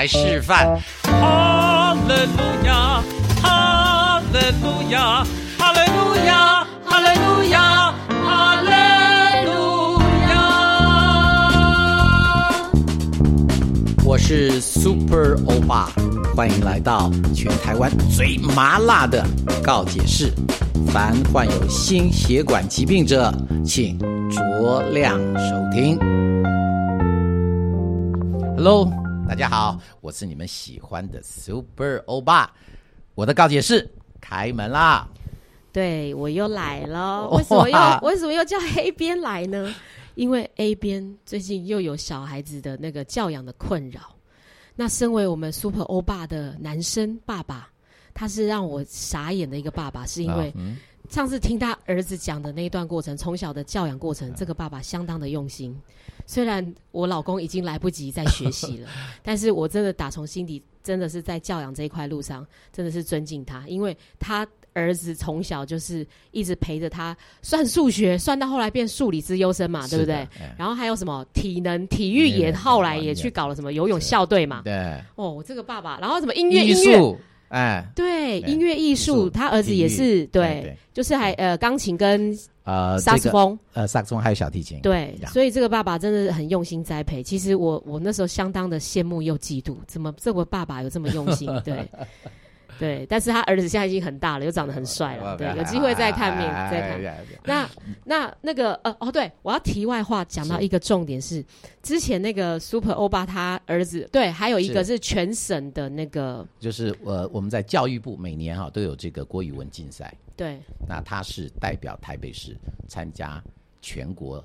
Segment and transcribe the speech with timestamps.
[0.00, 0.80] 来示范。
[1.02, 3.02] 哈利路亚，
[3.42, 5.22] 哈利路亚，
[5.58, 7.92] 哈利路亚，哈利路亚，
[8.24, 8.70] 哈利
[9.44, 10.00] 路
[10.30, 10.32] 亚。
[14.02, 15.90] 我是 Super 欧巴，
[16.34, 19.22] 欢迎来到全台湾最麻辣的
[19.62, 20.32] 告解室。
[20.86, 23.30] 凡患有心血管疾病者，
[23.62, 23.98] 请
[24.30, 25.98] 酌量收听。
[28.56, 28.90] Hello，
[29.30, 32.52] 大家好，我是你们喜欢的 Super 欧巴。
[33.14, 33.88] 我的告解是
[34.20, 35.06] 开门啦！
[35.72, 39.72] 对我又来了，为什么又为什么又叫黑边来呢？
[40.16, 44.00] 因为 A 边最近又有小孩子的那个教养的困扰。
[44.74, 47.68] 那身为我们 Super 欧巴的男生爸爸。
[48.12, 50.52] 他是让我傻眼的一个爸爸，是因为
[51.10, 55.76] 上次听他儿子讲的那一段过程，从小的教养过程，这个爸爸相当的用心。
[56.24, 58.88] 虽然我老公已经来不及再学习了，
[59.20, 70.28] 但是我真的打从心底，真的是在教养这一块路上，真的是尊敬他，因为他儿子从小就是一直陪着他算数学，算到后来变数理之优生嘛，对不对？
[70.56, 74.62] 然后还有什么体能、体育也后来也去搞了什么游泳校队嘛。
[74.62, 77.16] 对，哦，这个爸爸，然后什么音乐音乐。
[77.50, 87.22] 哎，对，音乐艺术，他儿子也是对，就是还呃钢琴跟呃萨克斯风，呃萨克斯风还有小提琴，对，所以这个爸爸真的很用心栽培。
[87.22, 91.48] 其实我我那时候相当的羡慕又嫉妒，怎么这个爸爸有这么用心？
[91.64, 91.86] 对。
[92.80, 95.36] 对，但是他儿子现在已经很大了，又长得很帅了。
[95.36, 97.20] 对，有机会再看面再看。
[97.44, 97.68] 那
[98.04, 101.44] 那那个呃哦，对我要题外话讲到一个重点是，
[101.82, 110.12] 之前那个 Super 欧巴他儿子，对，还有一个是全省的那个，就是呃我们在教育部每年哈都有这个国语文竞赛。
[110.34, 112.56] 对，那他是代表台北市
[112.88, 113.42] 参加
[113.82, 114.42] 全国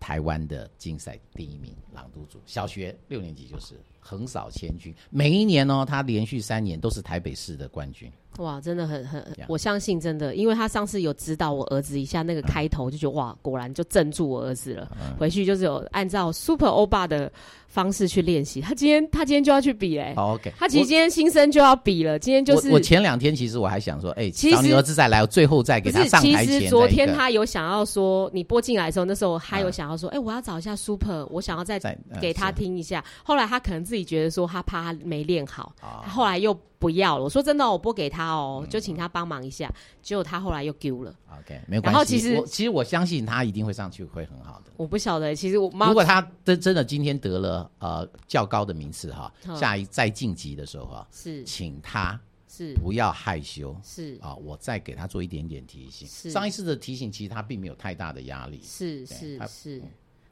[0.00, 3.78] 台湾的竞赛第一名朗读组，小学六年级就是。
[4.02, 8.10] 横扫千军，每一年呢，他连续三年都是台北市的冠军。
[8.40, 14.90] 哇，真的很很，我相信真的，因为他上次有指导我儿子一下那个开头，就觉得哇，果然就镇住我儿子了。
[15.18, 17.30] 回去就是有按照 Super 欧巴的
[17.68, 18.60] 方式去练习。
[18.62, 20.14] 他今天他今天就要去比嘞。
[20.16, 22.18] OK，他其实今天新生就要比了。
[22.18, 26.46] 今天就是我前两天其实我还想说，哎，找你儿子再来，我最后再给他上台前。
[26.46, 31.78] 其实昨天他有想要说，你播进来的时候，那时候他有想要说，哎，我要找一下 Super，我想要再
[32.22, 33.04] 给他听一下。
[33.22, 35.74] 后来他可能自己觉得说，他怕他没练好，
[36.08, 36.58] 后来又。
[36.80, 39.70] 不要了，我说真的，我拨给他哦，就请他帮忙一下。
[40.00, 41.14] 结果他后来又丢了。
[41.38, 41.94] OK，没有关系。
[41.94, 44.72] 然后其实，其实我相信他一定会上去，会很好的。
[44.78, 56.08] 我不晓得，其实我如果他真真的今天得了呃较高的名次哈，下一再晋级的时候哈，是请他是不要害羞，是啊，我再给他做一点点提醒。
[56.30, 58.58] 上一次的提醒其实他并没有太大的压力。
[58.64, 59.82] 是是是，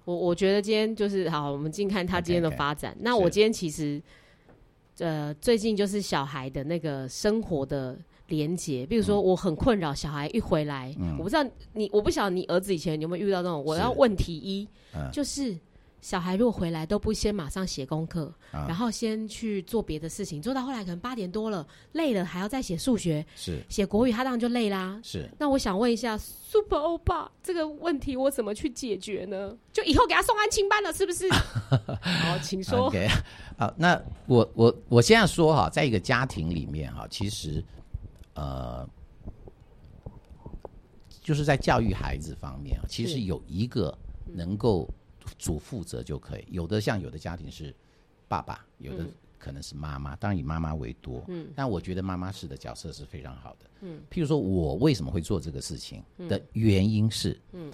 [0.07, 2.97] 我我觉得今天就是好，我们静看他今天的发展。
[3.01, 4.03] 那我今天其实。
[4.99, 7.97] 呃，最近就是小孩的那个生活的
[8.29, 14.69] 连接，比如说我很困扰，小孩一回来，我不知道你，我不晓得你儿子以前有没有遇到那种，我要问题一，
[15.13, 15.57] 就是
[16.01, 25.01] 小孩如果回来都不先马上写功课，然后先去做别的事情，做到后来可能八点多了，累了还要再写数学，是写国语，他当然就累啦。
[25.03, 29.57] 是，那我想问一下，Super 欧巴这个问题我怎么去解决呢？
[29.73, 31.29] 就以后给他送安亲班了，是不是？
[32.01, 32.87] 好，请说。
[32.87, 33.09] OK，
[33.59, 37.63] 好，那我我我现在说哈，在一个家庭里面哈，其实，
[38.35, 38.89] 呃，
[41.21, 43.97] 就是在教育孩子方面啊，其实有一个
[44.33, 44.89] 能够
[45.39, 46.45] 主负责就可以。
[46.51, 47.75] 有的像有的家庭是
[48.27, 49.07] 爸爸，有的
[49.39, 51.25] 可能是妈妈，当然以妈妈为多。
[51.29, 53.71] 嗯，但我觉得妈妈式的角色是非常好的。
[53.83, 57.73] 嗯，譬如说我为什么会做这个事情的原因是，嗯，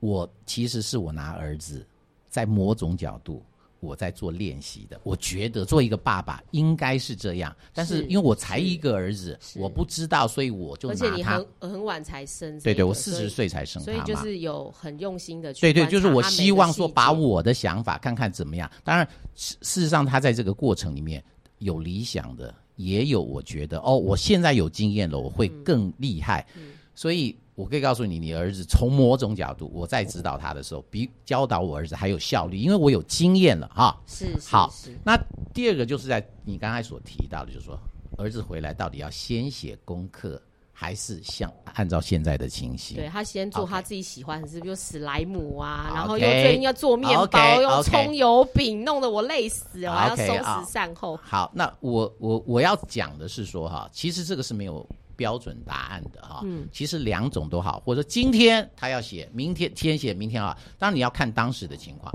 [0.00, 1.84] 我其实是我拿儿子
[2.30, 3.42] 在某种角度。
[3.82, 11.04] 我在做练习的，我觉得做一个爸爸应该是这样，但是因为我才一个儿子，我不知道，所以我就拿他。
[11.04, 15.60] 而且你很很晚才生，对对，我四十岁才生他所以就是有很用心的去。
[15.60, 18.70] 对对，就是我希望说把我的想法看看怎么样。
[18.84, 21.22] 当然，事实上他在这个过程里面
[21.58, 26.46] 有理想的，也有我觉得哦，我现在有经验了，我会更厉害。
[26.94, 27.36] 所以。
[27.54, 33.94] 我可以告诉你，你儿子从某种角度，我在指导他的时候，比教导我儿子还有效率，因为我有经验了哈。
[34.06, 34.72] 是好。
[35.04, 35.18] 那
[35.52, 37.78] 第二个就是在你刚才所提到的，就是说
[38.16, 40.40] 儿子回来到底要先写功课，
[40.72, 42.96] 还是像按照现在的情形？
[42.96, 51.20] 对他先做他自己喜欢的事，比如史莱姆啊，然后又最近要做面包，用葱油饼，弄得我累死了，还要收拾善后。
[51.22, 54.88] 好，那我我我要讲的是说哈，其实这个是没有。
[55.22, 62.12] 标准答案的哈，嗯，其实两种都好，或者今天他要写，明天先写，明天啊，当然你要看当时的情况。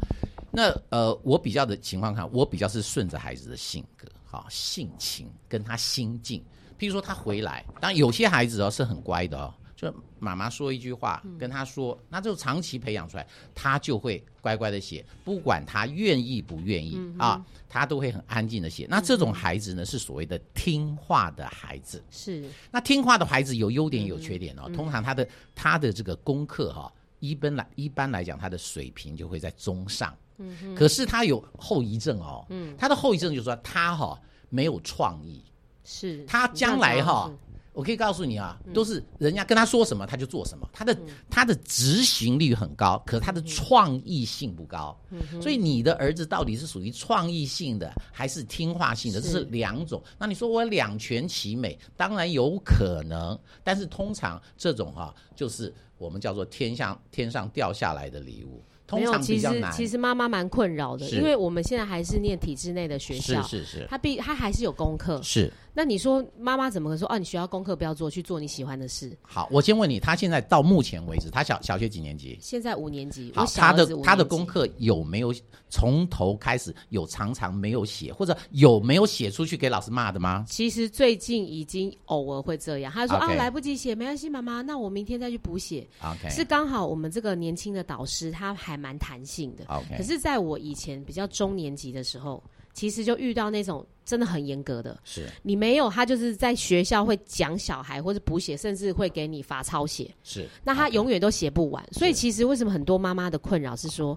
[0.51, 6.43] 那呃，我比较的情况看，我比较是顺着孩子的性格、哈性情跟他心境。
[6.77, 18.87] 譬如说他回来，当然有些孩子哦是很乖的哦，就妈妈说一句话跟他说，那就长期培养出来，他就会乖乖的写，不管他愿意不愿意啊，他都会很安静的写。
[18.89, 22.03] 那这种孩子呢，是所谓的听话的孩子。
[22.09, 24.67] 是，那听话的孩子有优点有缺点哦。
[24.73, 30.11] 通常他的他的这个功课哈，一般来一般来讲，他的水平就会在中上。
[30.37, 32.43] 嗯，可是他有后遗症哦。
[32.49, 34.19] 嗯，他的后遗症就是说他哈
[34.49, 35.43] 没有创意。
[35.89, 37.31] 是他将来哈，
[37.77, 40.97] 我可以告诉你啊，都是人家跟他说什么他就做什么，他的
[41.29, 44.99] 他的执行力很高，可是他的创意性不高。
[45.39, 49.21] 所以你的儿子到底是属于创意性的还是听话性的？
[49.21, 50.01] 这是两种。
[50.17, 58.63] 那你说我两全其美，当然有可能，但是通常这种哈，就是我们叫做天上天上掉下来的礼物。
[58.89, 65.51] 没有，其实其实妈妈蛮困扰的，因为我们现在还是念体制内的学校，是是是，他必他还是有功课，是。
[65.77, 67.07] 那你说妈妈怎么说？
[67.07, 69.15] 哦，你学校功课不要做，去做你喜欢的事。
[69.21, 72.35] 好，我先问你，他现在到目前为止，他小小学几年级？
[72.41, 73.31] 现在五年级。
[73.35, 75.31] 好，他的他的功课有没有
[75.69, 80.43] 从头开始有常常没有写，或者有没有写出去给老师骂的吗？
[80.49, 85.87] 其实最近已经偶尔会这样，他说啊来不及写，没关系，妈妈，那我明天再去补写。
[86.01, 89.63] OK，是刚好我们这个年轻的导师他还蛮弹性的。
[89.67, 92.43] OK，可是在我以前比较中年级的时候。
[92.77, 100.13] 其实就遇到那种真的很严格的，是你没有他就是在学校会讲小孩或者补写，甚至会给你罚抄写。
[100.23, 101.83] 是，那他永远都写不完。
[101.91, 104.15] 所以其实为什么很多妈妈的困扰是说，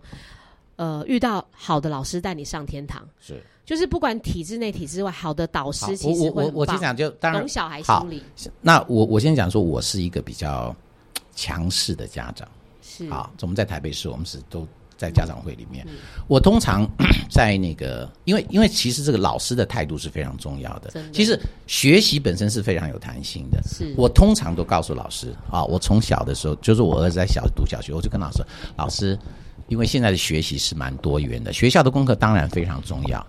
[0.76, 8.22] 呃，遇到好的老师带你上天堂，是，就是不管体制内体制外，好的导师其实我我我先讲就当然懂小孩心理。
[8.60, 10.76] 那我我先讲说，我是一个比较
[11.34, 12.46] 强势的家长。
[12.82, 14.68] 是，好，我们在台北市，我们是都。
[15.00, 15.86] 在家长会里面，
[16.28, 16.86] 我通常
[17.32, 20.92] 在那个，因为因为其实这个老师的态度是非常重要的。
[21.10, 23.58] 其实学习本身是非常有弹性的。
[23.62, 28.44] 是我通常都告诉老师啊，我从小的时候，就是我儿子在小读小学，我就跟老师，
[28.76, 29.18] 老师，
[29.68, 33.26] 因为现在的学习是蛮多元的，学校的功课当然非常重要。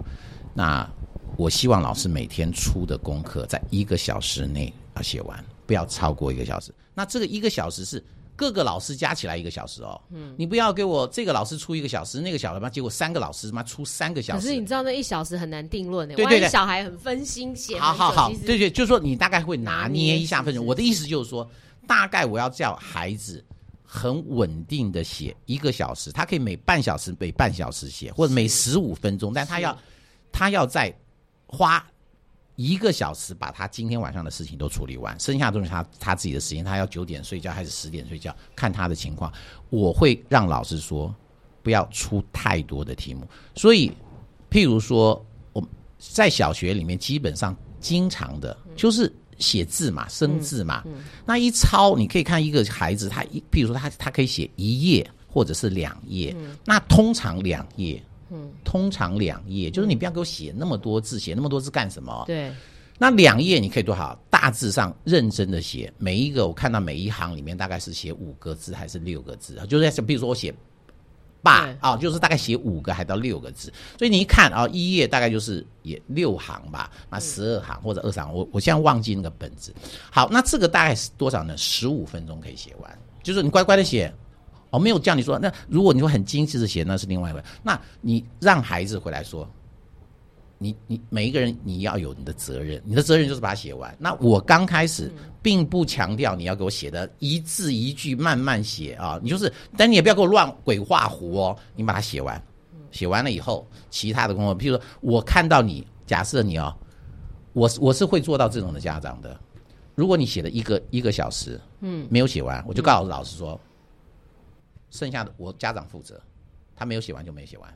[0.54, 0.86] 那
[1.38, 6.74] 我希望老师每天出的功课在一个小时内要写完，不要超过一个小时。
[6.94, 8.04] 那这个一个小时是。
[8.42, 14.48] 各个老师加起来一个小时哦，嗯，你不要给我这个老师出一个小时，那个小时嘛，结果三个老师嘛出三个小时。
[14.48, 17.78] 可是你知道那一小时很难定论的，对对小孩很分心写。
[17.78, 20.66] 好好好，对对，就是说你大概会拿捏一下分数。
[20.66, 21.48] 我的意思就是说，
[21.86, 23.46] 大概我要叫孩子
[23.84, 29.78] 很稳定的写一个小时，他可以每半小时每半小时写，或者每十五分钟，但他要
[30.32, 30.92] 他要在
[31.46, 31.86] 花。
[32.64, 36.64] 一个小时把他今天晚上的事情都处理完，剩下都是他他自己的时间。
[36.64, 39.34] 他要九点睡觉还是十点睡觉，看他的情况。
[39.72, 41.14] 我会让老师说，
[41.64, 43.28] 不要出太多的题目。
[43.56, 43.92] 所以，
[44.52, 45.64] 譬如说，我
[45.98, 50.84] 在小学里面基本上经常的就是写字嘛，生字嘛。
[51.26, 58.02] 那一抄，你可以看一个孩子，他一譬如说他他可以写一页或者是两页，那通常两页。
[58.34, 62.24] 嗯，通常两页，就是你不要给我写那么多字，写那么多字干什么？
[62.26, 62.50] 对，
[62.98, 69.66] 那两页你可以多少，大致上认真的写，每一个我看到每一行里面大概是写五个字还是六个字啊？
[69.66, 70.54] 就是比如说我写
[71.44, 79.74] 爸啊，就是大概写五个还到六个字，所以你一看啊，一页大概就是也六行吧，那十二行或者二十行，我我现在忘记那个本子。
[80.10, 81.58] 好，那这个大概是多少呢？
[81.58, 84.14] 十五分钟可以写完，就是你乖乖的写。
[84.72, 87.44] 我没有叫你说，那如果你说很精致的写，那是另外一回。
[87.62, 89.48] 那你让孩子回来说，
[90.58, 93.96] 你你每一个人你要有你的责任，你的责任就是把它写完。
[94.00, 95.12] 那我刚开始
[95.42, 102.42] 并不强调你要给我写的一字一句慢慢写啊，你就是，但你也不要给我乱鬼画符哦，你把它写完。
[102.92, 106.76] 写完了以后，其他的工作，譬如说我看到你，假设你哦，
[107.54, 109.38] 我我是会做到这种的家长的。
[109.96, 113.60] 如果你写了一个一个小时，嗯，没有写完，我就告诉老师说。
[114.92, 116.22] 剩下的我家长负责，
[116.76, 117.74] 他没有写完就没写完。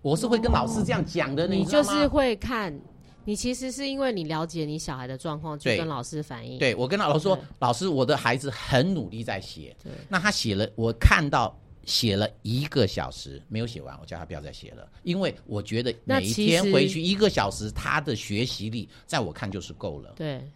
[0.00, 2.78] 我是会跟老师这样讲的，你就是会看，
[3.24, 6.58] 你其实是因为你了解你小孩的状况，就跟老师反映。
[6.58, 9.74] 对我跟老师说，老师，我的孩子很努力在写，
[10.08, 20.12] 那他写了，我看到写了一个小时没有写完，我叫他不要再写了，因为我觉得每一天回去一个小时，他的学习力在我看就是够了。
[20.14, 20.46] 对。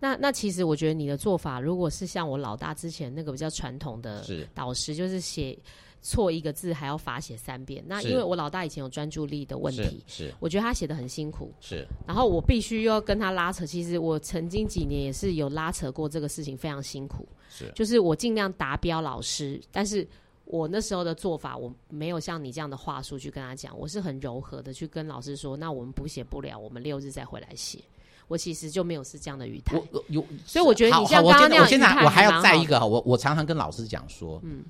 [0.00, 4.24] 那那其实我觉得你的做法，如果是像我老大之前那个比较传统的
[4.54, 5.58] 导师，就是写
[6.00, 7.82] 错一个字还要罚写三遍。
[7.86, 11.84] 那因为我老大以前有专注力的问题，是我觉得他写的很辛苦，是。
[12.06, 13.66] 然后我必须要跟他拉扯。
[13.66, 17.26] 其实我曾经几年也是有拉扯过这个事情，非常辛苦。
[17.50, 20.06] 是，就是我尽量达标老师，但是
[20.44, 27.80] 我那时候的做法，我没有像你这样的话术去跟他讲，我是很柔和的去跟老师说，那我们补写不了，我们六日再回来写。
[28.28, 34.62] 我其实就没有是这样的语态，我有，所以我觉得你像刚刚那样，我现在我还要再一个，我我常常跟老师讲说，嗯，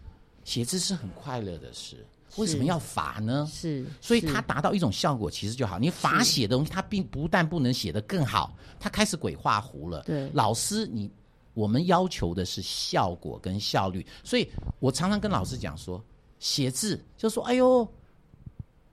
[0.44, 3.48] 写字是很快乐的事，为什么要罚呢？
[3.52, 5.78] 是，所以它达到一种效果其实就好。
[5.78, 10.04] 你罚写的东西，它并不但不能写得更好，它开始鬼画符了。
[10.04, 11.10] 对，老师你
[11.54, 14.48] 我们要求的是效果跟效率，所以
[14.78, 16.00] 我常常跟老师讲说，
[16.38, 17.86] 写字就说，哎呦。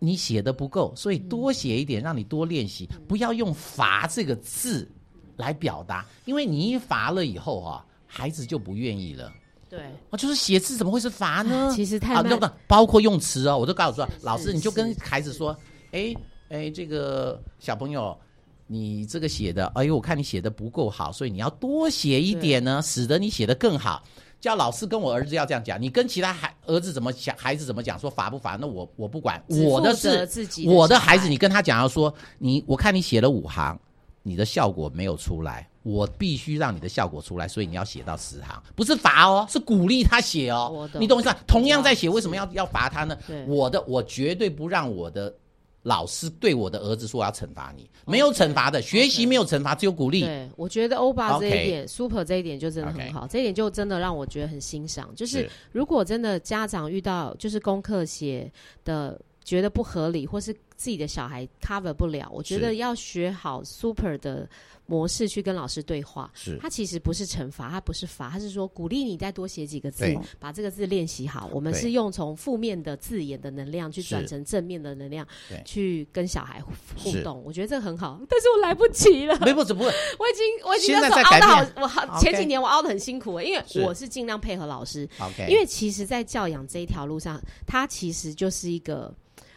[0.06, 2.88] 你写的不够，所以多写一点，让你多练习。
[3.08, 4.88] 不要用“罚”这个字
[5.36, 9.34] 来表达，因为你一罚了以后啊，孩子就不愿意了。
[9.68, 9.80] 对，
[10.12, 11.72] 啊，就是写字怎么会是罚呢？
[11.76, 12.54] 其实太慢。
[12.68, 15.58] 包括用词哦，我都告诉说，老师你就跟孩子说，
[15.92, 16.16] 哎
[16.50, 18.16] 哎，这个小朋友，
[18.68, 24.04] 你这个写的，哎呦，我看你写的不够好，所以你要多写一点呢，使得你写的更好。
[24.39, 28.58] 叫老师跟我儿子要这样讲，你跟其他孩儿子怎么讲，孩子怎么讲，说罚不罚？
[28.60, 30.27] 那我我不管，我的是
[30.68, 33.80] 我的孩子，你跟他讲要说你，我看你写了五行，
[34.24, 40.89] 你的效果没有出来，我必须让你的效果出来，所以你要写到十行，不是罚哦，是鼓励他写哦。
[41.00, 41.36] 你懂我意思？
[41.48, 43.18] 同样在写，为什么要要罚他呢？
[43.48, 45.34] 我的我绝对不让我的。
[45.86, 55.13] 老师对我的儿子说：“要惩罚你，没有惩罚的学习，没有惩罚，只有鼓励。”对，我觉得欧巴这一点，Super 这一点就真的很好，这一点就真的让我觉得很欣赏。
[55.15, 55.48] 就是。
[55.72, 58.51] 如果真的家长遇到就是功课写
[58.84, 64.48] 的觉得不合理，或是自己的小孩 cover 不了，我觉得要学好 Super 的。
[64.88, 70.05] 模式去跟老师对话，是他其实不是惩罚，他不是罚，他是说鼓励你再多写几个字，
[70.38, 71.50] 把这个字练习好。
[71.51, 75.27] 我们是用从负面的字眼的能量去转成正面的能量，
[75.65, 76.62] 去跟小孩
[76.96, 77.41] 互动。
[77.44, 79.36] 我觉得这个很好，但是我来不及了。
[79.39, 79.88] 没不，怎么会？
[80.20, 85.10] 我已经我已经那时候熬的好，我好前几年我熬的很辛苦，因为我是尽量配合老师。
[85.20, 89.12] OK，因为其实，在教养这一条路上，它其实就是一个。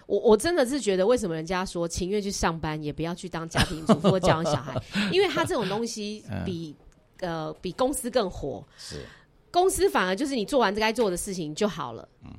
[0.08, 4.74] 我我真的是觉得，为什么人家说情愿去上班，也不要去当家庭主妇或教养小孩？
[5.12, 6.74] 因为他这种东西 比
[7.20, 8.64] 呃比公司更火。
[8.78, 9.04] 是
[9.50, 12.08] 公司反而就是你做完该做的事情就好了。
[12.24, 12.32] 嗯，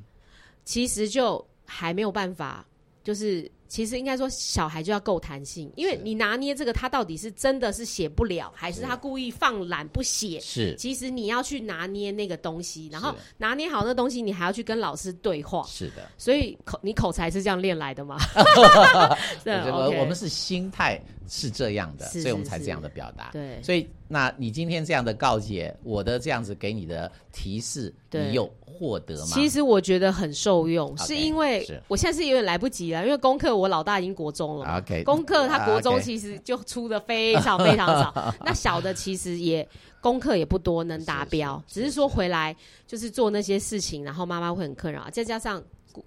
[0.65, 2.65] 其实就还没有办法，
[3.03, 3.49] 就是。
[3.69, 10.39] 其实应该说，小孩就要够弹性，因为你拿捏这个，他到底是真的是写不了，还是他故意放懒不写？
[10.39, 15.63] 是，其实你要去拿捏那个东西，然后拿捏好那东西，你还要去跟老师对话。
[15.67, 18.17] 是的，所以口你口才是这样练来的吗？
[19.45, 23.29] 我 我们是心态是这样的，所以我们才这样的表达。
[23.31, 29.25] 对，所以那你今天这样的告诫，我的这样子给你的提示，你有获得吗？
[29.27, 33.55] 其实我觉得很受用，是因为我现在是有点来不及了，因为功课。
[33.55, 38.33] 我老大已经国中了，OK，功课他国中其实就出的非常非常少。
[38.43, 39.67] 那小的其实也
[40.01, 42.55] 功课也不多，能达标，只是说回来
[42.87, 45.63] 就是做那些事情，然后妈妈会很困扰，再加上。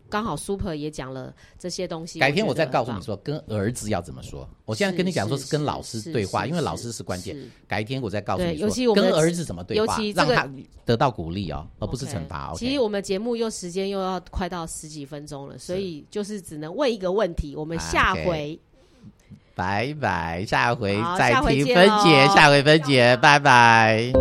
[0.08, 4.48] 刚好 Super 也讲了这些东西，改天我再告诉你说跟儿子要怎么说。
[4.64, 7.36] 我现在跟你讲说是跟老师对话，因为老师是关键。
[7.66, 10.48] 改天我再告诉你说跟儿子怎么对话，让他
[10.84, 12.52] 得到鼓励哦，而不是惩罚。
[12.56, 18.58] 其实我们节目又时间又要快到十几分钟了，所以就是只能问一个问题，我们下回
[19.54, 24.12] 拜拜，下回再听分解，下回分解，拜拜。